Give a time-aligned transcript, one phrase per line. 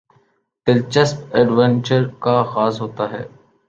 [0.67, 3.23] دلچسپ ایڈونچر کا آغاز ہوتا ہے